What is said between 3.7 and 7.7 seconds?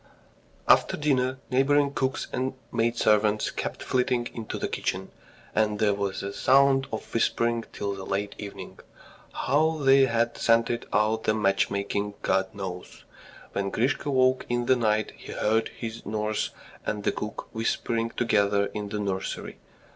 flitting into the kitchen, and there was the sound of whispering